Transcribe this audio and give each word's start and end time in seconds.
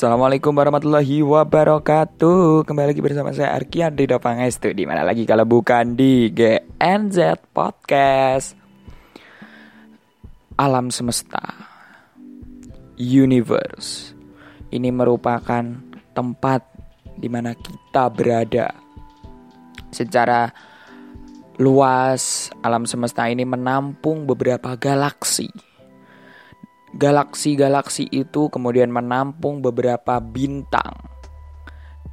Assalamualaikum 0.00 0.56
warahmatullahi 0.56 1.20
wabarakatuh. 1.20 2.64
Kembali 2.64 2.96
lagi 2.96 3.04
bersama 3.04 3.36
saya 3.36 3.52
Arkian 3.52 3.92
di 3.92 4.08
Pangestu 4.08 4.72
di 4.72 4.88
mana 4.88 5.04
lagi 5.04 5.28
kalau 5.28 5.44
bukan 5.44 5.92
di 5.92 6.32
GNZ 6.32 7.44
Podcast? 7.52 8.56
Alam 10.56 10.88
semesta 10.88 11.44
Universe 12.96 14.16
Ini 14.72 14.88
merupakan 14.88 15.68
tempat 16.16 16.64
di 17.20 17.28
mana 17.28 17.52
kita 17.52 18.08
berada. 18.08 18.72
Secara 19.92 20.48
luas 21.60 22.48
alam 22.64 22.88
semesta 22.88 23.28
ini 23.28 23.44
menampung 23.44 24.24
beberapa 24.24 24.72
galaksi 24.80 25.69
Galaksi-galaksi 26.90 28.10
itu 28.10 28.50
kemudian 28.50 28.90
menampung 28.90 29.62
beberapa 29.62 30.18
bintang. 30.18 31.06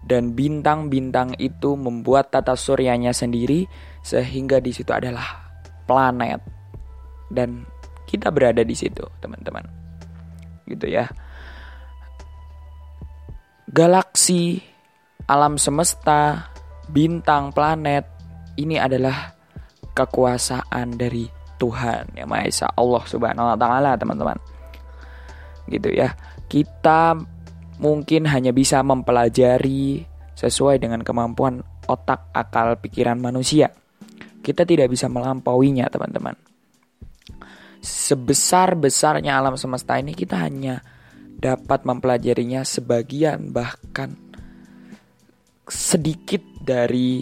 Dan 0.06 0.38
bintang-bintang 0.38 1.34
itu 1.42 1.74
membuat 1.74 2.30
tata 2.30 2.54
suryanya 2.54 3.12
sendiri 3.12 3.66
sehingga 4.06 4.62
di 4.62 4.72
situ 4.72 4.94
adalah 4.94 5.50
planet. 5.90 6.40
Dan 7.28 7.66
kita 8.06 8.30
berada 8.30 8.62
di 8.62 8.78
situ, 8.78 9.04
teman-teman. 9.20 9.66
Gitu 10.70 10.88
ya. 10.88 11.10
Galaksi, 13.68 14.62
alam 15.28 15.58
semesta, 15.60 16.54
bintang, 16.88 17.52
planet 17.52 18.06
ini 18.62 18.80
adalah 18.80 19.36
kekuasaan 19.92 20.96
dari 20.96 21.28
Tuhan 21.58 22.14
yang 22.14 22.30
Maha 22.30 22.46
Esa 22.46 22.70
Allah 22.78 23.04
Subhanahu 23.04 23.44
wa 23.44 23.58
taala, 23.58 23.98
teman-teman 23.98 24.38
gitu 25.70 25.94
ya. 25.94 26.16
Kita 26.48 27.16
mungkin 27.78 28.26
hanya 28.26 28.52
bisa 28.52 28.82
mempelajari 28.82 30.04
sesuai 30.38 30.82
dengan 30.82 31.02
kemampuan 31.02 31.62
otak, 31.90 32.30
akal, 32.34 32.78
pikiran 32.78 33.18
manusia. 33.18 33.74
Kita 34.44 34.64
tidak 34.64 34.92
bisa 34.92 35.10
melampauinya, 35.10 35.90
teman-teman. 35.90 36.36
Sebesar-besarnya 37.82 39.38
alam 39.38 39.56
semesta 39.56 39.98
ini 40.00 40.12
kita 40.16 40.40
hanya 40.40 40.82
dapat 41.38 41.86
mempelajarinya 41.86 42.66
sebagian 42.66 43.54
bahkan 43.54 44.18
sedikit 45.68 46.42
dari 46.64 47.22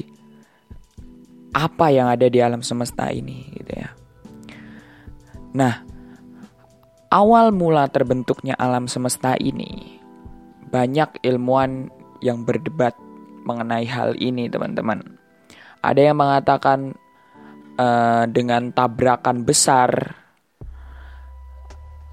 apa 1.56 1.88
yang 1.92 2.08
ada 2.12 2.28
di 2.28 2.40
alam 2.40 2.64
semesta 2.64 3.12
ini 3.12 3.52
gitu 3.60 3.74
ya. 3.76 3.90
Nah, 5.56 5.95
awal 7.16 7.56
mula 7.56 7.88
terbentuknya 7.88 8.60
alam 8.60 8.92
semesta 8.92 9.40
ini, 9.40 10.04
banyak 10.68 11.24
ilmuwan 11.24 11.88
yang 12.20 12.44
berdebat 12.44 12.92
mengenai 13.48 13.88
hal 13.88 14.20
ini, 14.20 14.52
teman-teman. 14.52 15.16
Ada 15.80 16.12
yang 16.12 16.20
mengatakan 16.20 16.92
uh, 17.80 18.28
dengan 18.28 18.76
tabrakan 18.76 19.48
besar, 19.48 20.20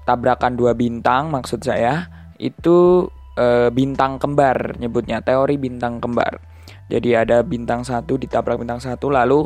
tabrakan 0.07 0.55
dua 0.55 0.71
bintang, 0.71 1.27
maksud 1.35 1.59
saya, 1.59 2.07
itu 2.39 3.03
uh, 3.35 3.67
bintang 3.75 4.23
kembar, 4.23 4.79
nyebutnya 4.79 5.19
teori 5.19 5.59
bintang 5.59 5.99
kembar. 5.99 6.39
Jadi 6.87 7.11
ada 7.11 7.43
bintang 7.43 7.83
satu 7.83 8.15
ditabrak 8.15 8.55
bintang 8.55 8.79
satu, 8.79 9.11
lalu 9.11 9.43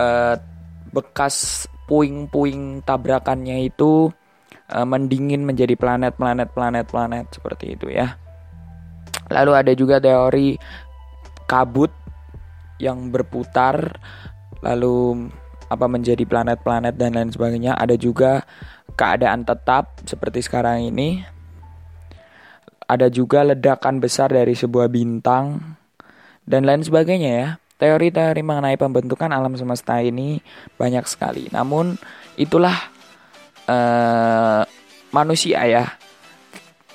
uh, 0.00 0.34
bekas 0.94 1.68
puing-puing 1.84 2.80
tabrakannya 2.86 3.68
itu 3.68 4.08
uh, 4.72 4.86
mendingin 4.86 5.44
menjadi 5.44 5.74
planet 5.74 6.16
planet 6.16 6.52
planet 6.52 6.86
planet 6.88 7.26
seperti 7.32 7.76
itu 7.76 7.88
ya. 7.92 8.16
Lalu 9.28 9.52
ada 9.52 9.72
juga 9.76 10.00
teori 10.00 10.56
kabut 11.48 11.92
yang 12.80 13.10
berputar 13.10 13.98
lalu 14.62 15.28
apa 15.68 15.84
menjadi 15.84 16.24
planet-planet 16.24 16.96
dan 16.96 17.12
lain 17.12 17.30
sebagainya. 17.32 17.76
Ada 17.76 18.00
juga 18.00 18.44
keadaan 18.96 19.44
tetap 19.44 20.00
seperti 20.08 20.40
sekarang 20.40 20.88
ini. 20.88 21.22
Ada 22.88 23.12
juga 23.12 23.44
ledakan 23.44 24.00
besar 24.00 24.32
dari 24.32 24.56
sebuah 24.56 24.88
bintang 24.88 25.76
dan 26.48 26.64
lain 26.64 26.80
sebagainya 26.80 27.30
ya. 27.36 27.48
Teori-teori 27.78 28.42
mengenai 28.42 28.80
pembentukan 28.80 29.28
alam 29.28 29.54
semesta 29.54 30.00
ini 30.00 30.40
banyak 30.80 31.04
sekali. 31.04 31.46
Namun 31.52 32.00
itulah 32.40 32.74
uh, 33.68 34.64
manusia 35.12 35.62
ya. 35.68 35.84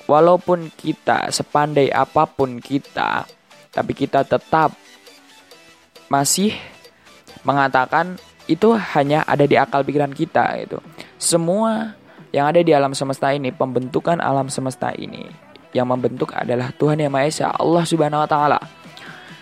Walaupun 0.04 0.68
kita 0.76 1.32
sepandai 1.32 1.88
apa 1.88 2.28
pun 2.28 2.60
kita, 2.60 3.24
tapi 3.72 3.96
kita 3.96 4.20
tetap 4.20 4.76
masih 6.12 6.52
mengatakan 7.40 8.20
itu 8.44 8.76
hanya 8.76 9.24
ada 9.24 9.48
di 9.48 9.56
akal 9.56 9.80
pikiran 9.80 10.12
kita 10.12 10.60
itu. 10.60 10.76
Semua 11.16 11.96
yang 12.36 12.52
ada 12.52 12.60
di 12.60 12.76
alam 12.76 12.92
semesta 12.92 13.32
ini, 13.32 13.48
pembentukan 13.48 14.20
alam 14.20 14.52
semesta 14.52 14.92
ini, 14.92 15.24
yang 15.72 15.88
membentuk 15.88 16.36
adalah 16.36 16.68
Tuhan 16.76 17.00
Yang 17.00 17.12
Maha 17.12 17.24
Esa, 17.24 17.48
Allah 17.56 17.84
Subhanahu 17.88 18.24
wa 18.24 18.28
taala. 18.28 18.60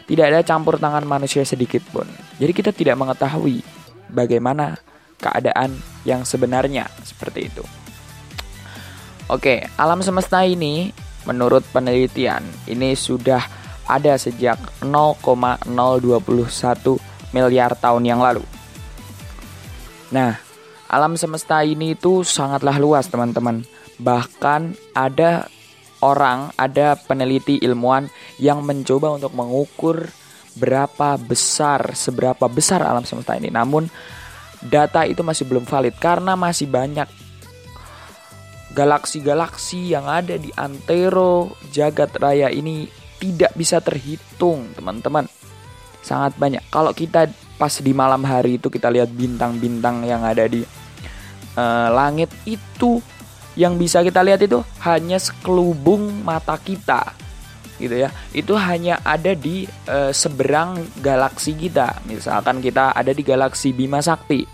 Tidak 0.06 0.22
ada 0.22 0.46
campur 0.46 0.78
tangan 0.78 1.02
manusia 1.02 1.42
sedikit 1.42 1.82
pun. 1.90 2.06
Jadi 2.38 2.52
kita 2.54 2.70
tidak 2.70 2.94
mengetahui 3.02 3.64
bagaimana 4.12 4.78
keadaan 5.18 5.74
yang 6.02 6.26
sebenarnya 6.26 6.90
seperti 7.02 7.48
itu. 7.50 7.64
Oke, 9.30 9.64
alam 9.78 10.02
semesta 10.04 10.42
ini 10.44 10.92
menurut 11.24 11.62
penelitian 11.70 12.42
ini 12.66 12.92
sudah 12.98 13.40
ada 13.86 14.18
sejak 14.18 14.58
0,021 14.82 15.66
miliar 17.32 17.72
tahun 17.78 18.04
yang 18.04 18.20
lalu. 18.20 18.44
Nah, 20.12 20.36
alam 20.92 21.16
semesta 21.16 21.64
ini 21.64 21.96
itu 21.96 22.20
sangatlah 22.20 22.76
luas, 22.76 23.08
teman-teman. 23.08 23.64
Bahkan 23.96 24.76
ada 24.92 25.48
orang, 26.04 26.52
ada 26.60 26.98
peneliti 27.00 27.56
ilmuwan 27.64 28.12
yang 28.36 28.60
mencoba 28.60 29.16
untuk 29.16 29.32
mengukur 29.32 30.12
berapa 30.52 31.16
besar, 31.16 31.96
seberapa 31.96 32.44
besar 32.50 32.84
alam 32.84 33.08
semesta 33.08 33.32
ini. 33.40 33.48
Namun 33.48 33.88
data 34.62 35.02
itu 35.06 35.26
masih 35.26 35.44
belum 35.48 35.66
valid 35.66 35.98
karena 35.98 36.38
masih 36.38 36.70
banyak 36.70 37.08
galaksi-galaksi 38.72 39.92
yang 39.92 40.08
ada 40.08 40.40
di 40.40 40.48
antero 40.56 41.52
jagat 41.68 42.16
raya 42.16 42.48
ini 42.48 42.88
tidak 43.20 43.54
bisa 43.54 43.78
terhitung, 43.78 44.74
teman-teman. 44.74 45.28
Sangat 46.02 46.34
banyak. 46.34 46.64
Kalau 46.72 46.90
kita 46.90 47.30
pas 47.54 47.70
di 47.78 47.94
malam 47.94 48.26
hari 48.26 48.58
itu 48.58 48.66
kita 48.66 48.90
lihat 48.90 49.12
bintang-bintang 49.14 50.02
yang 50.02 50.26
ada 50.26 50.50
di 50.50 50.66
uh, 51.54 51.88
langit 51.94 52.32
itu 52.42 52.98
yang 53.54 53.78
bisa 53.78 54.02
kita 54.02 54.24
lihat 54.24 54.42
itu 54.42 54.58
hanya 54.82 55.20
sekelubung 55.20 56.24
mata 56.26 56.58
kita 56.58 57.21
gitu 57.82 58.06
ya. 58.06 58.14
Itu 58.30 58.54
hanya 58.54 59.02
ada 59.02 59.34
di 59.34 59.66
uh, 59.90 60.14
seberang 60.14 60.78
galaksi 61.02 61.58
kita. 61.58 62.06
Misalkan 62.06 62.62
kita 62.62 62.94
ada 62.94 63.10
di 63.10 63.26
galaksi 63.26 63.74
Bima 63.74 63.98
Sakti. 63.98 64.46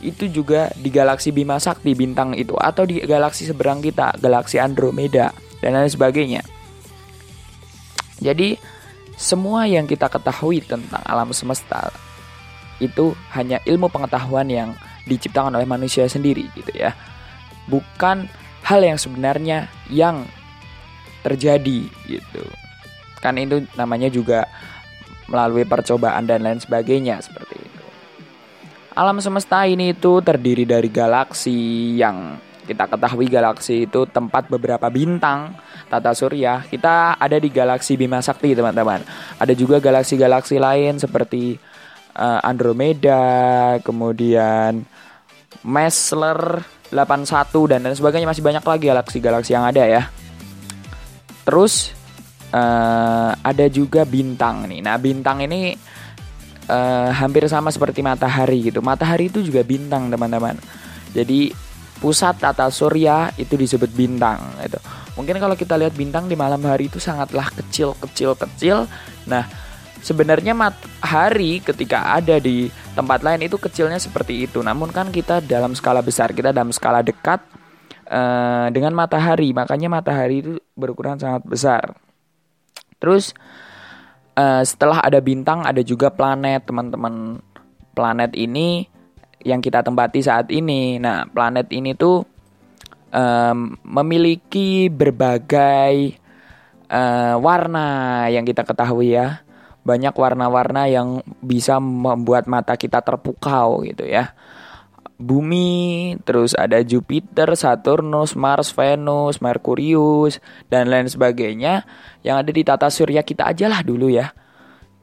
Itu 0.00 0.32
juga 0.32 0.72
di 0.72 0.88
galaksi 0.88 1.28
Bima 1.28 1.60
Sakti 1.60 1.92
bintang 1.92 2.32
itu. 2.32 2.56
Atau 2.56 2.88
di 2.88 3.04
galaksi 3.04 3.44
seberang 3.44 3.84
kita 3.84 4.16
galaksi 4.16 4.56
Andromeda 4.56 5.36
dan 5.60 5.76
lain 5.76 5.92
sebagainya. 5.92 6.40
Jadi 8.20 8.56
semua 9.20 9.68
yang 9.68 9.84
kita 9.84 10.08
ketahui 10.08 10.64
tentang 10.64 11.04
alam 11.04 11.28
semesta 11.36 11.92
itu 12.80 13.12
hanya 13.36 13.60
ilmu 13.68 13.92
pengetahuan 13.92 14.48
yang 14.48 14.72
diciptakan 15.04 15.52
oleh 15.52 15.68
manusia 15.68 16.08
sendiri 16.08 16.48
gitu 16.56 16.72
ya. 16.72 16.96
Bukan 17.68 18.24
hal 18.64 18.80
yang 18.80 18.96
sebenarnya 18.96 19.68
yang 19.92 20.24
terjadi 21.20 21.84
gitu 22.08 22.44
kan 23.20 23.36
itu 23.36 23.64
namanya 23.76 24.08
juga 24.08 24.48
melalui 25.30 25.62
percobaan 25.62 26.26
dan 26.26 26.42
lain 26.42 26.58
sebagainya 26.58 27.22
seperti 27.22 27.54
itu. 27.60 27.84
Alam 28.98 29.22
semesta 29.22 29.62
ini 29.64 29.94
itu 29.94 30.18
terdiri 30.18 30.66
dari 30.66 30.90
galaksi 30.90 31.94
yang 31.94 32.34
kita 32.66 32.90
ketahui 32.90 33.26
galaksi 33.30 33.86
itu 33.86 34.06
tempat 34.10 34.50
beberapa 34.50 34.90
bintang 34.90 35.54
tata 35.86 36.14
surya. 36.14 36.66
Kita 36.66 37.18
ada 37.18 37.36
di 37.38 37.50
galaksi 37.50 37.94
Bima 37.94 38.22
Sakti 38.22 38.54
teman-teman. 38.54 39.02
Ada 39.38 39.54
juga 39.54 39.82
galaksi-galaksi 39.82 40.58
lain 40.58 40.98
seperti 40.98 41.58
uh, 42.14 42.40
Andromeda, 42.46 43.78
kemudian 43.82 44.86
Messler 45.66 46.62
81 46.94 47.70
dan 47.70 47.78
lain 47.86 47.96
sebagainya 47.98 48.30
masih 48.30 48.42
banyak 48.42 48.64
lagi 48.66 48.84
galaksi-galaksi 48.86 49.50
yang 49.54 49.66
ada 49.66 49.82
ya. 49.86 50.02
Terus 51.46 51.94
uh, 52.52 53.32
ada 53.40 53.66
juga 53.70 54.06
bintang 54.06 54.66
nih. 54.66 54.80
Nah, 54.84 54.96
bintang 54.98 55.42
ini 55.42 55.74
uh, 56.70 57.10
hampir 57.14 57.46
sama 57.50 57.70
seperti 57.74 58.02
matahari 58.02 58.70
gitu. 58.70 58.82
Matahari 58.82 59.30
itu 59.30 59.42
juga 59.42 59.62
bintang, 59.66 60.10
teman-teman. 60.10 60.58
Jadi 61.10 61.50
pusat 62.00 62.40
tata 62.40 62.66
surya 62.72 63.28
itu 63.36 63.54
disebut 63.60 63.92
bintang 63.92 64.40
gitu. 64.64 64.80
Mungkin 65.20 65.36
kalau 65.36 65.52
kita 65.52 65.76
lihat 65.76 65.92
bintang 65.92 66.30
di 66.30 66.34
malam 66.38 66.64
hari 66.64 66.88
itu 66.88 66.96
sangatlah 66.96 67.52
kecil 67.52 67.92
kecil 68.00 68.32
kecil. 68.32 68.88
Nah, 69.28 69.44
sebenarnya 70.00 70.56
matahari 70.56 71.60
ketika 71.60 72.16
ada 72.16 72.40
di 72.40 72.72
tempat 72.96 73.20
lain 73.20 73.44
itu 73.44 73.60
kecilnya 73.60 74.00
seperti 74.00 74.48
itu. 74.48 74.64
Namun 74.64 74.88
kan 74.90 75.12
kita 75.12 75.44
dalam 75.44 75.76
skala 75.76 76.00
besar, 76.00 76.32
kita 76.32 76.56
dalam 76.56 76.72
skala 76.72 77.04
dekat 77.04 77.44
uh, 78.08 78.72
dengan 78.72 78.96
matahari, 78.96 79.52
makanya 79.52 79.92
matahari 79.92 80.40
itu 80.40 80.56
berukuran 80.72 81.20
sangat 81.20 81.44
besar. 81.44 81.92
Terus 83.00 83.32
uh, 84.36 84.62
setelah 84.62 85.00
ada 85.02 85.18
bintang 85.18 85.64
ada 85.64 85.80
juga 85.80 86.12
planet, 86.12 86.68
teman-teman. 86.68 87.40
Planet 87.90 88.32
ini 88.38 88.86
yang 89.42 89.58
kita 89.58 89.82
tempati 89.82 90.22
saat 90.22 90.52
ini. 90.52 91.00
Nah, 91.02 91.26
planet 91.26 91.72
ini 91.74 91.96
tuh 91.96 92.22
um, 93.10 93.74
memiliki 93.82 94.86
berbagai 94.86 96.14
uh, 96.86 97.36
warna 97.40 98.28
yang 98.30 98.46
kita 98.46 98.62
ketahui 98.62 99.16
ya. 99.18 99.42
Banyak 99.80 100.12
warna-warna 100.12 100.86
yang 100.86 101.24
bisa 101.40 101.80
membuat 101.80 102.46
mata 102.46 102.76
kita 102.76 103.00
terpukau 103.00 103.82
gitu 103.82 104.04
ya. 104.06 104.36
Bumi, 105.20 106.16
terus 106.24 106.56
ada 106.56 106.80
Jupiter, 106.80 107.52
Saturnus, 107.52 108.32
Mars, 108.32 108.72
Venus, 108.72 109.44
Merkurius, 109.44 110.40
dan 110.72 110.88
lain 110.88 111.12
sebagainya 111.12 111.84
yang 112.24 112.40
ada 112.40 112.48
di 112.48 112.64
tata 112.64 112.88
surya 112.88 113.20
kita 113.20 113.44
aja 113.52 113.68
lah 113.68 113.84
dulu 113.84 114.08
ya 114.08 114.32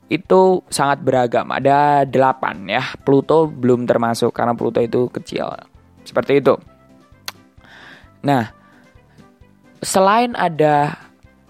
itu 0.07 0.63
sangat 0.71 1.03
beragam. 1.03 1.51
Ada 1.51 2.07
delapan 2.07 2.63
ya. 2.67 2.83
Pluto 3.03 3.47
belum 3.47 3.83
termasuk 3.83 4.31
karena 4.31 4.55
Pluto 4.55 4.79
itu 4.79 5.11
kecil. 5.11 5.51
Seperti 6.07 6.39
itu. 6.39 6.55
Nah, 8.23 8.49
selain 9.83 10.33
ada 10.33 10.95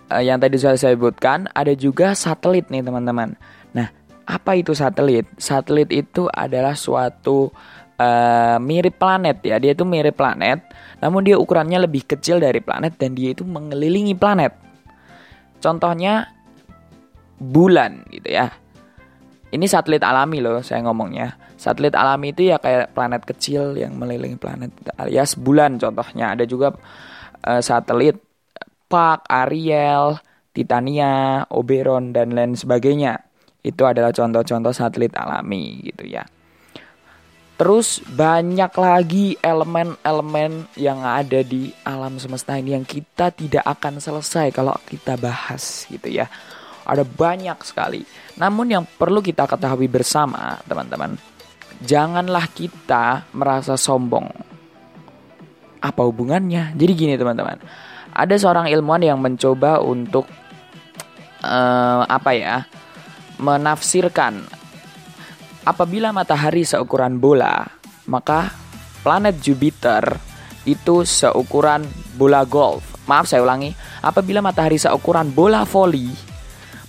uh, 0.09 0.21
yang 0.21 0.41
tadi 0.41 0.57
sudah 0.57 0.77
saya 0.77 0.97
sebutkan, 0.97 1.47
ada 1.53 1.73
juga 1.77 2.17
satelit 2.17 2.67
nih 2.73 2.81
teman-teman. 2.81 3.37
Nah, 3.77 3.87
apa 4.25 4.57
itu 4.57 4.73
satelit? 4.73 5.29
Satelit 5.37 5.93
itu 5.93 6.25
adalah 6.33 6.73
suatu 6.73 7.53
uh, 7.97 8.57
mirip 8.61 8.97
planet 8.97 9.41
ya. 9.43 9.57
Dia 9.57 9.73
itu 9.73 9.83
mirip 9.83 10.15
planet, 10.17 10.63
namun 11.01 11.25
dia 11.25 11.35
ukurannya 11.37 11.85
lebih 11.85 12.05
kecil 12.05 12.41
dari 12.41 12.61
planet 12.61 12.95
dan 12.97 13.13
dia 13.17 13.33
itu 13.33 13.43
mengelilingi 13.43 14.13
planet. 14.17 14.53
Contohnya 15.57 16.29
bulan 17.37 18.05
gitu 18.09 18.29
ya. 18.29 18.53
Ini 19.47 19.63
satelit 19.63 20.03
alami 20.03 20.43
loh 20.43 20.59
saya 20.59 20.83
ngomongnya. 20.83 21.39
Satelit 21.57 21.95
alami 21.95 22.35
itu 22.35 22.51
ya 22.51 22.59
kayak 22.59 22.93
planet 22.93 23.23
kecil 23.23 23.73
yang 23.79 23.95
mengelilingi 23.95 24.37
planet 24.37 24.71
alias 24.99 25.39
bulan 25.39 25.79
contohnya. 25.79 26.35
Ada 26.35 26.43
juga 26.43 26.75
uh, 27.47 27.61
satelit 27.63 28.19
Park, 28.87 29.27
Ariel, 29.27 30.19
Titania, 30.55 31.43
Oberon 31.51 32.15
dan 32.15 32.31
lain 32.31 32.55
sebagainya. 32.55 33.19
Itu 33.63 33.83
adalah 33.83 34.15
contoh-contoh 34.15 34.71
satelit 34.71 35.11
alami 35.15 35.83
gitu 35.83 36.07
ya. 36.07 36.23
Terus 37.57 38.05
banyak 38.05 38.69
lagi 38.77 39.33
elemen-elemen 39.41 40.69
yang 40.77 41.01
ada 41.01 41.41
di 41.41 41.73
alam 41.81 42.21
semesta 42.21 42.53
ini 42.53 42.77
yang 42.77 42.85
kita 42.85 43.33
tidak 43.33 43.65
akan 43.65 43.97
selesai 43.97 44.53
kalau 44.53 44.77
kita 44.85 45.17
bahas 45.17 45.89
gitu 45.89 46.05
ya. 46.05 46.29
Ada 46.85 47.01
banyak 47.01 47.57
sekali. 47.65 48.05
Namun 48.37 48.69
yang 48.69 48.83
perlu 48.85 49.25
kita 49.25 49.49
ketahui 49.49 49.89
bersama, 49.89 50.61
teman-teman, 50.69 51.17
janganlah 51.81 52.45
kita 52.53 53.25
merasa 53.33 53.73
sombong. 53.73 54.29
Apa 55.81 56.05
hubungannya? 56.05 56.77
Jadi 56.77 56.91
gini, 56.93 57.13
teman-teman. 57.17 57.57
Ada 58.13 58.37
seorang 58.37 58.69
ilmuwan 58.69 59.01
yang 59.01 59.17
mencoba 59.17 59.81
untuk 59.81 60.29
uh, 61.41 62.05
apa 62.05 62.31
ya? 62.37 62.57
menafsirkan 63.37 64.41
apabila 65.67 66.15
matahari 66.15 66.63
seukuran 66.63 67.19
bola, 67.19 67.67
maka 68.07 68.55
planet 69.03 69.35
Jupiter 69.43 70.15
itu 70.63 71.03
seukuran 71.03 71.83
bola 72.15 72.47
golf. 72.47 72.95
Maaf 73.03 73.27
saya 73.27 73.43
ulangi, 73.43 73.75
apabila 73.99 74.39
matahari 74.39 74.79
seukuran 74.79 75.27
bola 75.27 75.67
voli, 75.67 76.07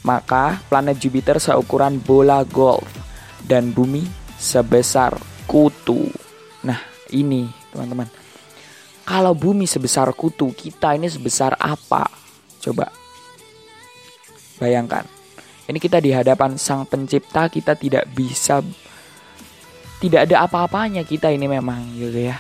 maka 0.07 0.63
planet 0.71 1.03
Jupiter 1.03 1.43
seukuran 1.43 1.99
bola 1.99 2.47
golf 2.47 2.87
dan 3.51 3.75
bumi 3.75 4.07
sebesar 4.39 5.19
kutu. 5.51 6.07
Nah, 6.63 6.79
ini 7.11 7.51
teman-teman. 7.75 8.07
Kalau 9.03 9.35
bumi 9.35 9.67
sebesar 9.67 10.15
kutu, 10.15 10.55
kita 10.55 10.95
ini 10.95 11.11
sebesar 11.11 11.59
apa? 11.59 12.07
Coba 12.63 12.91
bayangkan. 14.59 15.18
Ini 15.69 15.77
kita 15.77 16.01
di 16.01 16.17
hadapan 16.17 16.57
Sang 16.57 16.89
Pencipta, 16.89 17.53
kita 17.53 17.77
tidak 17.77 18.09
bisa 18.17 18.65
tidak 19.99 20.31
ada 20.31 20.47
apa-apanya 20.47 21.03
kita 21.03 21.29
ini 21.29 21.51
memang 21.51 21.83
gitu 21.99 22.31
ya. 22.31 22.39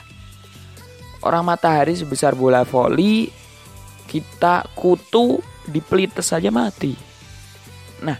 Orang 1.20 1.50
matahari 1.50 1.98
sebesar 1.98 2.38
bola 2.38 2.62
voli, 2.62 3.28
kita 4.06 4.64
kutu 4.72 5.42
dipelites 5.66 6.30
saja 6.30 6.48
mati. 6.54 6.94
Nah, 8.00 8.14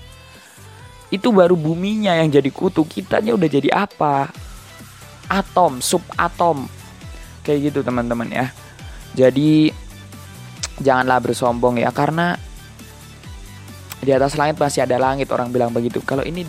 itu 1.09 1.31
baru 1.31 1.55
buminya 1.55 2.19
yang 2.19 2.29
jadi 2.29 2.51
kutu, 2.51 2.83
kitanya 2.83 3.33
udah 3.39 3.49
jadi 3.49 3.71
apa? 3.71 4.29
Atom, 5.31 5.79
subatom. 5.79 6.67
Kayak 7.47 7.73
gitu 7.73 7.81
teman-teman 7.87 8.29
ya. 8.29 8.51
Jadi 9.15 9.71
janganlah 10.83 11.23
bersombong 11.23 11.79
ya 11.79 11.95
karena 11.95 12.35
di 13.99 14.11
atas 14.15 14.39
langit 14.39 14.57
masih 14.59 14.87
ada 14.87 14.97
langit 14.99 15.29
orang 15.35 15.51
bilang 15.51 15.75
begitu. 15.75 15.99
Kalau 16.03 16.23
ini 16.23 16.47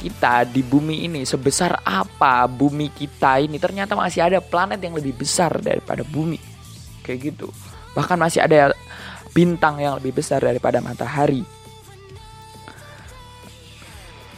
kita 0.00 0.44
di 0.44 0.60
bumi 0.60 1.08
ini 1.08 1.24
sebesar 1.24 1.80
apa 1.80 2.44
bumi 2.44 2.92
kita 2.92 3.40
ini 3.40 3.56
ternyata 3.56 3.96
masih 3.96 4.20
ada 4.20 4.38
planet 4.44 4.76
yang 4.84 4.92
lebih 4.92 5.16
besar 5.16 5.56
daripada 5.64 6.04
bumi. 6.04 6.36
Kayak 7.00 7.32
gitu. 7.32 7.48
Bahkan 7.96 8.16
masih 8.20 8.44
ada 8.44 8.76
bintang 9.32 9.80
yang 9.80 9.96
lebih 9.96 10.20
besar 10.20 10.44
daripada 10.44 10.84
matahari. 10.84 11.42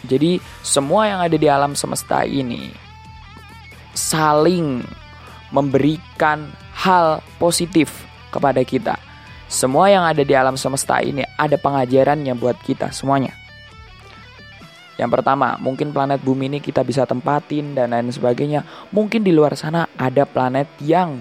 Jadi 0.06 0.38
semua 0.62 1.10
yang 1.10 1.20
ada 1.20 1.34
di 1.34 1.50
alam 1.50 1.74
semesta 1.74 2.22
ini 2.22 2.70
saling 3.90 4.86
memberikan 5.50 6.46
hal 6.78 7.24
positif 7.42 7.90
kepada 8.30 8.62
kita. 8.62 9.05
Semua 9.46 9.86
yang 9.88 10.02
ada 10.02 10.22
di 10.26 10.34
alam 10.34 10.58
semesta 10.58 10.98
ini 10.98 11.22
ada 11.38 11.54
pengajarannya 11.54 12.34
buat 12.34 12.58
kita 12.66 12.90
semuanya. 12.90 13.32
Yang 14.96 15.10
pertama, 15.20 15.60
mungkin 15.60 15.92
planet 15.92 16.24
bumi 16.24 16.48
ini 16.50 16.58
kita 16.58 16.80
bisa 16.80 17.04
tempatin 17.04 17.76
dan 17.76 17.92
lain 17.92 18.08
sebagainya. 18.10 18.64
Mungkin 18.90 19.22
di 19.22 19.30
luar 19.30 19.54
sana 19.54 19.86
ada 19.94 20.24
planet 20.24 20.66
yang 20.80 21.20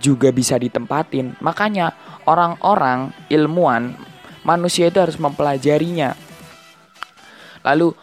juga 0.00 0.32
bisa 0.32 0.56
ditempatin. 0.56 1.38
Makanya 1.44 1.92
orang-orang 2.24 3.12
ilmuwan 3.28 3.94
manusia 4.42 4.88
itu 4.88 4.98
harus 4.98 5.20
mempelajarinya 5.20 6.16
Lalu 7.64 7.96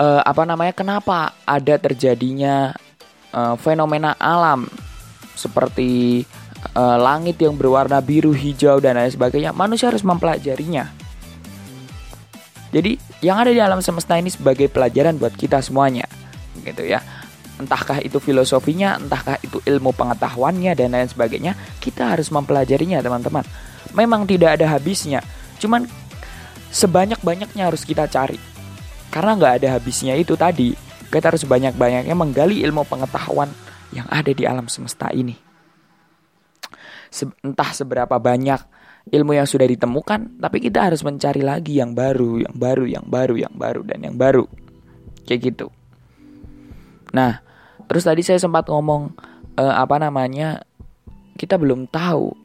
uh, 0.00 0.22
apa 0.24 0.42
namanya? 0.48 0.72
Kenapa 0.72 1.36
ada 1.44 1.76
terjadinya 1.76 2.72
uh, 3.36 3.54
fenomena 3.60 4.16
alam 4.16 4.66
seperti 5.36 6.24
uh, 6.76 6.96
langit 7.00 7.40
yang 7.40 7.56
berwarna 7.56 8.00
biru, 8.00 8.32
hijau 8.32 8.78
dan 8.78 8.96
lain 8.96 9.12
sebagainya? 9.12 9.50
Manusia 9.52 9.88
harus 9.88 10.04
mempelajarinya. 10.04 10.88
Jadi 12.70 12.96
yang 13.20 13.42
ada 13.42 13.50
di 13.50 13.58
alam 13.58 13.82
semesta 13.82 14.14
ini 14.14 14.30
sebagai 14.30 14.70
pelajaran 14.70 15.18
buat 15.18 15.34
kita 15.34 15.58
semuanya, 15.58 16.06
gitu 16.62 16.86
ya. 16.86 17.02
Entahkah 17.58 18.00
itu 18.00 18.16
filosofinya, 18.22 18.96
entahkah 18.96 19.36
itu 19.44 19.60
ilmu 19.66 19.92
pengetahuannya 19.92 20.72
dan 20.78 20.96
lain 20.96 21.10
sebagainya, 21.10 21.52
kita 21.82 22.08
harus 22.08 22.32
mempelajarinya 22.32 23.02
teman-teman. 23.04 23.44
Memang 23.92 24.24
tidak 24.24 24.56
ada 24.56 24.70
habisnya, 24.70 25.20
cuman 25.58 25.84
sebanyak-banyaknya 26.70 27.68
harus 27.68 27.82
kita 27.82 28.06
cari. 28.06 28.38
Karena 29.10 29.34
nggak 29.34 29.52
ada 29.60 29.68
habisnya 29.76 30.14
itu 30.14 30.38
tadi, 30.38 30.72
kita 31.10 31.34
harus 31.34 31.42
banyak-banyaknya 31.42 32.14
menggali 32.14 32.62
ilmu 32.62 32.86
pengetahuan 32.86 33.50
yang 33.90 34.06
ada 34.06 34.30
di 34.30 34.46
alam 34.46 34.70
semesta 34.70 35.10
ini. 35.10 35.49
Entah 37.42 37.70
seberapa 37.74 38.16
banyak 38.16 38.60
ilmu 39.10 39.34
yang 39.34 39.48
sudah 39.48 39.66
ditemukan, 39.66 40.38
tapi 40.38 40.58
kita 40.62 40.86
harus 40.86 41.02
mencari 41.02 41.42
lagi 41.42 41.82
yang 41.82 41.92
baru, 41.92 42.46
yang 42.46 42.54
baru, 42.54 42.84
yang 42.86 43.06
baru, 43.06 43.34
yang 43.36 43.54
baru, 43.56 43.80
dan 43.82 43.98
yang 44.06 44.16
baru. 44.16 44.44
Kayak 45.26 45.40
gitu. 45.50 45.66
Nah, 47.10 47.42
terus 47.90 48.06
tadi 48.06 48.22
saya 48.22 48.38
sempat 48.38 48.70
ngomong 48.70 49.10
uh, 49.58 49.74
apa 49.74 49.98
namanya, 49.98 50.62
kita 51.34 51.58
belum 51.58 51.90
tahu 51.90 52.36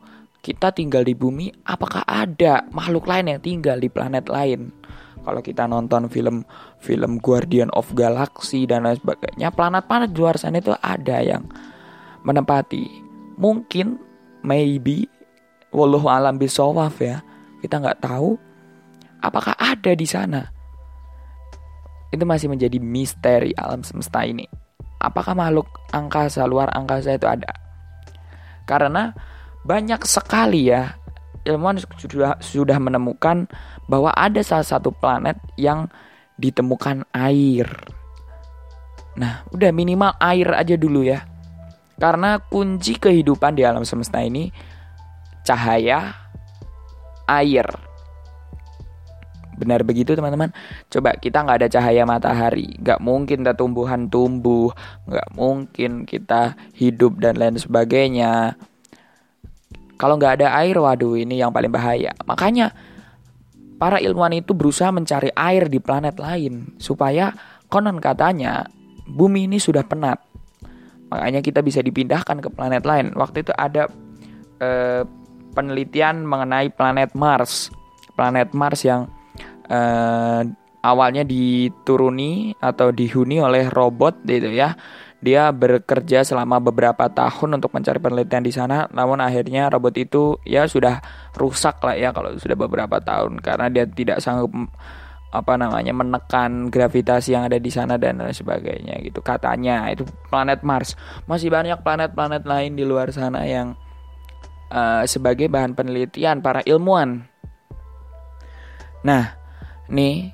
kita 0.41 0.69
tinggal 0.73 1.01
di 1.01 1.17
bumi, 1.17 1.49
apakah 1.65 2.05
ada 2.05 2.69
makhluk 2.69 3.09
lain 3.09 3.33
yang 3.33 3.41
tinggal 3.41 3.77
di 3.81 3.89
planet 3.89 4.29
lain? 4.29 4.69
kalau 5.25 5.41
kita 5.41 5.65
nonton 5.65 6.05
film 6.07 6.45
film 6.77 7.17
Guardian 7.17 7.73
of 7.73 7.89
Galaxy 7.97 8.69
dan 8.69 8.85
lain 8.85 9.01
sebagainya 9.01 9.49
planet-planet 9.49 10.13
di 10.13 10.17
luar 10.21 10.37
sana 10.37 10.61
itu 10.61 10.71
ada 10.77 11.17
yang 11.25 11.49
menempati. 12.21 12.85
Mungkin, 13.41 13.97
maybe, 14.45 15.09
wallahu 15.73 16.05
alam 16.05 16.37
bisawaf 16.37 17.01
ya. 17.01 17.25
Kita 17.59 17.81
nggak 17.81 18.05
tahu 18.05 18.37
apakah 19.25 19.57
ada 19.57 19.91
di 19.97 20.05
sana. 20.05 20.45
Itu 22.13 22.23
masih 22.23 22.47
menjadi 22.47 22.77
misteri 22.77 23.51
alam 23.57 23.81
semesta 23.81 24.21
ini. 24.21 24.45
Apakah 25.01 25.33
makhluk 25.33 25.67
angkasa, 25.91 26.45
luar 26.45 26.69
angkasa 26.71 27.17
itu 27.17 27.25
ada? 27.25 27.49
Karena 28.69 29.11
banyak 29.65 30.05
sekali 30.05 30.69
ya 30.69 30.93
ilmuwan 31.45 31.77
sudah 31.77 32.41
sudah 32.41 32.77
menemukan 32.81 33.45
bahwa 33.85 34.09
ada 34.17 34.41
salah 34.41 34.65
satu 34.65 34.89
planet 34.89 35.37
yang 35.55 35.85
ditemukan 36.41 37.05
air. 37.13 37.69
Nah, 39.15 39.47
udah 39.53 39.71
minimal 39.71 40.17
air 40.19 40.49
aja 40.51 40.75
dulu 40.75 41.05
ya. 41.05 41.23
Karena 41.95 42.43
kunci 42.43 42.99
kehidupan 42.99 43.55
di 43.55 43.63
alam 43.63 43.87
semesta 43.87 44.19
ini 44.19 44.51
cahaya, 45.47 46.11
air. 47.29 47.67
Benar 49.55 49.87
begitu 49.87 50.11
teman-teman? 50.11 50.51
Coba 50.91 51.15
kita 51.15 51.39
nggak 51.47 51.63
ada 51.63 51.69
cahaya 51.71 52.03
matahari, 52.03 52.75
nggak 52.75 52.99
mungkin 52.99 53.47
kita 53.47 53.55
tumbuhan 53.55 54.11
tumbuh, 54.11 54.75
nggak 55.07 55.27
mungkin 55.31 56.03
kita 56.03 56.59
hidup 56.75 57.23
dan 57.23 57.39
lain 57.39 57.55
sebagainya. 57.55 58.59
Kalau 59.95 60.19
nggak 60.19 60.43
ada 60.43 60.59
air, 60.59 60.75
waduh 60.75 61.15
ini 61.15 61.39
yang 61.39 61.55
paling 61.55 61.71
bahaya. 61.71 62.11
Makanya 62.27 62.75
para 63.79 64.03
ilmuwan 64.03 64.35
itu 64.35 64.51
berusaha 64.51 64.91
mencari 64.91 65.31
air 65.31 65.71
di 65.71 65.79
planet 65.79 66.19
lain 66.19 66.75
supaya 66.75 67.31
konon 67.71 68.03
katanya 68.03 68.67
bumi 69.07 69.47
ini 69.47 69.55
sudah 69.55 69.87
penat. 69.87 70.24
Makanya 71.09 71.41
kita 71.45 71.61
bisa 71.61 71.79
dipindahkan 71.85 72.41
ke 72.41 72.49
planet 72.49 72.83
lain. 72.83 73.13
Waktu 73.13 73.45
itu 73.45 73.53
ada 73.55 73.89
eh, 74.61 75.03
penelitian 75.53 76.25
mengenai 76.25 76.73
planet 76.73 77.13
Mars. 77.13 77.69
Planet 78.15 78.51
Mars 78.55 78.81
yang 78.83 79.07
eh, 79.69 80.41
awalnya 80.85 81.25
dituruni 81.25 82.53
atau 82.61 82.93
dihuni 82.93 83.41
oleh 83.41 83.69
robot 83.73 84.21
gitu 84.21 84.53
ya 84.53 84.77
dia 85.25 85.49
bekerja 85.49 86.21
selama 86.21 86.61
beberapa 86.61 87.09
tahun 87.09 87.57
untuk 87.57 87.73
mencari 87.73 87.97
penelitian 87.97 88.45
di 88.45 88.53
sana, 88.53 88.85
namun 88.93 89.17
akhirnya 89.17 89.73
robot 89.73 89.97
itu 89.97 90.37
ya 90.45 90.69
sudah 90.69 91.01
rusak 91.33 91.81
lah 91.81 91.97
ya 91.97 92.13
kalau 92.13 92.37
sudah 92.37 92.53
beberapa 92.53 93.01
tahun 93.01 93.41
karena 93.41 93.73
dia 93.73 93.89
tidak 93.89 94.21
sanggup 94.21 94.53
apa 95.35 95.59
namanya 95.59 95.91
menekan 95.91 96.71
gravitasi 96.71 97.35
yang 97.35 97.45
ada 97.45 97.59
di 97.59 97.67
sana 97.67 97.99
dan 97.99 98.23
lain 98.23 98.31
sebagainya 98.31 98.99
gitu. 99.03 99.19
Katanya 99.19 99.91
itu 99.91 100.07
planet 100.31 100.63
Mars. 100.63 100.95
Masih 101.27 101.51
banyak 101.51 101.83
planet-planet 101.83 102.43
lain 102.47 102.79
di 102.79 102.83
luar 102.87 103.11
sana 103.11 103.43
yang 103.43 103.75
uh, 104.71 105.03
sebagai 105.03 105.51
bahan 105.51 105.75
penelitian 105.75 106.39
para 106.39 106.63
ilmuwan. 106.63 107.27
Nah 109.03 109.35
nih 109.91 110.33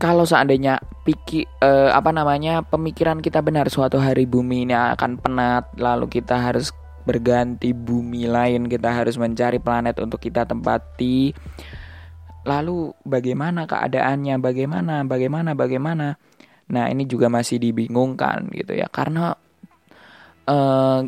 kalau 0.00 0.24
seandainya 0.24 0.80
pikir 1.04 1.48
uh, 1.64 1.92
apa 1.92 2.12
namanya 2.12 2.60
pemikiran 2.64 3.24
kita 3.24 3.40
benar 3.40 3.68
suatu 3.72 3.96
hari 3.96 4.28
bumi 4.28 4.68
ini 4.68 4.76
akan 4.76 5.20
penat 5.20 5.72
lalu 5.80 6.08
kita 6.08 6.36
harus 6.36 6.72
berganti 7.04 7.72
bumi 7.72 8.28
lain 8.28 8.68
kita 8.68 8.92
harus 8.92 9.16
mencari 9.16 9.56
planet 9.56 9.96
untuk 10.00 10.20
kita 10.20 10.44
tempati 10.44 11.32
lalu 12.46 12.94
bagaimana 13.04 13.68
keadaannya 13.68 14.40
bagaimana 14.40 15.04
bagaimana 15.04 15.50
bagaimana 15.52 16.06
nah 16.70 16.86
ini 16.88 17.04
juga 17.04 17.26
masih 17.28 17.58
dibingungkan 17.60 18.48
gitu 18.54 18.78
ya 18.78 18.86
karena 18.88 19.34
uh, 20.46 21.00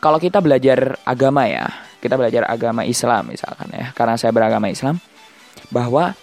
kalau 0.00 0.18
kita 0.18 0.40
belajar 0.40 0.96
agama 1.04 1.44
ya 1.44 1.68
kita 2.00 2.16
belajar 2.16 2.48
agama 2.48 2.82
Islam 2.88 3.30
misalkan 3.30 3.68
ya 3.70 3.92
karena 3.92 4.16
saya 4.16 4.32
beragama 4.32 4.72
Islam 4.72 4.96
bahwa 5.68 6.16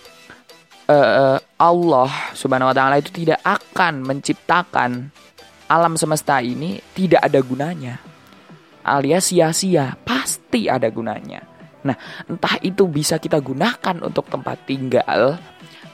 uh, 0.90 1.38
Allah 1.62 2.10
Subhanahu 2.34 2.74
wa 2.74 2.76
taala 2.76 3.00
itu 3.00 3.14
tidak 3.14 3.40
akan 3.46 4.04
menciptakan 4.04 5.14
alam 5.72 5.96
semesta 5.96 6.44
ini 6.44 6.84
tidak 6.92 7.24
ada 7.24 7.40
gunanya. 7.40 7.96
Alias 8.84 9.32
sia-sia, 9.32 9.96
pasti 10.04 10.68
ada 10.68 10.92
gunanya. 10.92 11.51
Nah, 11.82 11.98
entah 12.30 12.56
itu 12.62 12.86
bisa 12.86 13.18
kita 13.18 13.42
gunakan 13.42 13.98
untuk 14.06 14.30
tempat 14.30 14.70
tinggal, 14.70 15.42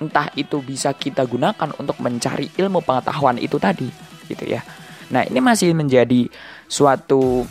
entah 0.04 0.28
itu 0.36 0.60
bisa 0.60 0.92
kita 0.92 1.24
gunakan 1.24 1.72
untuk 1.80 1.98
mencari 2.04 2.52
ilmu 2.60 2.84
pengetahuan 2.84 3.40
itu 3.40 3.56
tadi, 3.56 3.88
gitu 4.28 4.44
ya. 4.44 4.60
Nah, 5.08 5.24
ini 5.24 5.40
masih 5.40 5.72
menjadi 5.72 6.28
suatu 6.68 7.48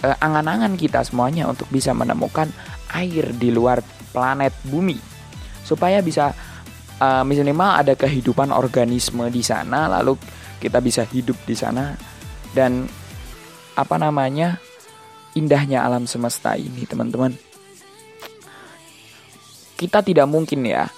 uh, 0.00 0.16
angan-angan 0.24 0.74
kita 0.80 1.04
semuanya 1.04 1.44
untuk 1.44 1.68
bisa 1.68 1.92
menemukan 1.92 2.48
air 2.96 3.36
di 3.36 3.52
luar 3.52 3.84
planet 4.16 4.56
bumi. 4.64 4.96
Supaya 5.60 6.00
bisa 6.00 6.32
uh, 7.02 7.24
minimal 7.26 7.84
ada 7.84 7.92
kehidupan 7.92 8.48
organisme 8.54 9.28
di 9.28 9.44
sana 9.44 9.90
lalu 9.90 10.16
kita 10.56 10.80
bisa 10.80 11.04
hidup 11.04 11.36
di 11.44 11.52
sana. 11.52 11.92
Dan 12.56 12.88
apa 13.76 14.00
namanya 14.00 14.56
indahnya 15.36 15.84
alam 15.84 16.08
semesta 16.08 16.56
ini 16.56 16.88
teman-teman 16.88 17.36
kita 19.76 20.00
tidak 20.00 20.26
mungkin 20.26 20.64
ya 20.64 20.88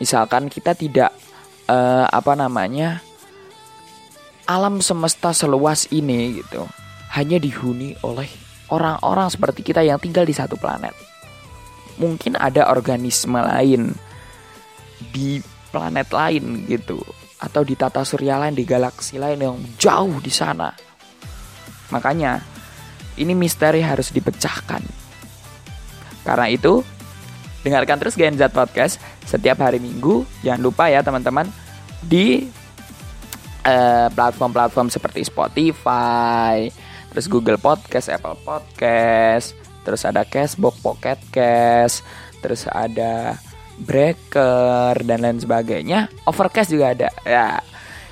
misalkan 0.00 0.48
kita 0.48 0.72
tidak 0.74 1.12
uh, 1.68 2.08
apa 2.08 2.32
namanya 2.34 3.04
alam 4.48 4.82
semesta 4.82 5.30
seluas 5.30 5.86
ini 5.92 6.42
gitu 6.42 6.66
hanya 7.12 7.38
dihuni 7.38 7.94
oleh 8.02 8.26
orang-orang 8.72 9.28
seperti 9.28 9.62
kita 9.62 9.84
yang 9.84 10.00
tinggal 10.00 10.24
di 10.24 10.34
satu 10.34 10.56
planet 10.56 10.96
mungkin 12.00 12.34
ada 12.40 12.72
organisme 12.72 13.36
lain 13.36 13.92
di 15.12 15.38
planet 15.70 16.08
lain 16.12 16.66
gitu 16.68 17.00
atau 17.42 17.66
di 17.66 17.74
tata 17.74 18.06
surya 18.06 18.38
lain 18.38 18.54
di 18.54 18.62
galaksi 18.62 19.18
lain 19.18 19.40
yang 19.42 19.58
jauh 19.74 20.22
di 20.22 20.30
sana. 20.30 20.70
Makanya 21.90 22.38
ini 23.18 23.34
misteri 23.34 23.82
harus 23.82 24.14
dipecahkan. 24.14 24.80
Karena 26.22 26.46
itu 26.46 26.86
dengarkan 27.62 27.98
terus 27.98 28.18
Gen 28.18 28.34
Z 28.34 28.50
Podcast 28.50 28.98
setiap 29.26 29.62
hari 29.62 29.78
Minggu. 29.78 30.26
Jangan 30.42 30.60
lupa 30.62 30.90
ya 30.90 31.00
teman-teman 31.02 31.46
di 32.02 32.50
eh, 33.62 34.08
platform-platform 34.10 34.90
seperti 34.90 35.22
Spotify, 35.26 36.68
terus 37.10 37.26
Google 37.30 37.58
Podcast, 37.58 38.10
Apple 38.10 38.38
Podcast, 38.42 39.54
terus 39.86 40.02
ada 40.02 40.26
Cashbox, 40.26 40.82
Pocket 40.82 41.18
Cast, 41.30 42.02
terus 42.42 42.66
ada 42.70 43.38
Breaker 43.82 45.00
dan 45.02 45.24
lain 45.24 45.40
sebagainya. 45.40 46.06
Overcast 46.28 46.70
juga 46.70 46.92
ada. 46.92 47.08
Ya, 47.24 47.58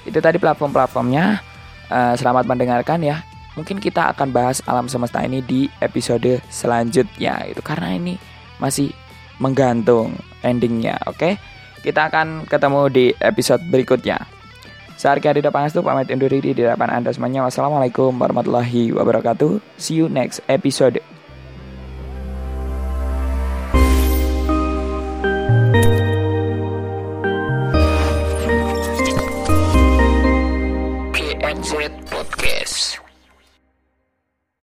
itu 0.09 0.19
tadi 0.19 0.41
platform-platformnya. 0.41 1.47
Uh, 1.91 2.15
selamat 2.15 2.47
mendengarkan 2.47 3.03
ya. 3.03 3.27
Mungkin 3.59 3.83
kita 3.83 4.15
akan 4.15 4.31
bahas 4.31 4.63
alam 4.65 4.87
semesta 4.87 5.21
ini 5.27 5.43
di 5.43 5.67
episode 5.83 6.39
selanjutnya. 6.49 7.51
Itu 7.51 7.61
karena 7.67 7.99
ini 7.99 8.15
masih 8.63 8.95
menggantung 9.41 10.15
endingnya. 10.45 11.01
Oke, 11.09 11.41
kita 11.81 12.13
akan 12.13 12.45
ketemu 12.47 12.81
di 12.93 13.07
episode 13.19 13.65
berikutnya. 13.67 14.21
Seharga 15.01 15.33
di 15.33 15.41
depan 15.41 15.65
itu 15.65 15.81
pamit 15.81 16.13
undur 16.13 16.29
diri 16.29 16.53
di 16.53 16.61
depan 16.61 16.93
Anda 16.93 17.09
semuanya. 17.09 17.49
Wassalamualaikum 17.49 18.13
warahmatullahi 18.21 18.93
wabarakatuh. 18.93 19.81
See 19.81 19.97
you 19.97 20.13
next 20.13 20.45
episode. 20.45 21.01